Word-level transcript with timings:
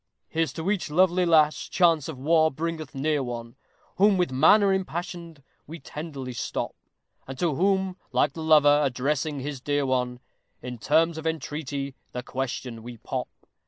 Here's 0.29 0.51
to 0.53 0.71
each 0.71 0.89
lovely 0.89 1.27
lass 1.27 1.69
chance 1.69 2.07
of 2.07 2.17
war 2.17 2.49
bringeth 2.49 2.95
near 2.95 3.21
one, 3.21 3.55
Whom, 3.97 4.17
with 4.17 4.31
manner 4.31 4.73
impassioned, 4.73 5.43
we 5.67 5.77
tenderly 5.79 6.33
stop; 6.33 6.73
And 7.27 7.37
to 7.37 7.53
whom, 7.53 7.97
like 8.11 8.33
the 8.33 8.41
lover 8.41 8.81
addressing 8.83 9.41
his 9.41 9.61
dear 9.61 9.85
one, 9.85 10.19
In 10.59 10.79
terms 10.79 11.19
of 11.19 11.27
entreaty 11.27 11.93
the 12.13 12.23
question 12.23 12.81
we 12.81 12.97
pop. 12.97 13.29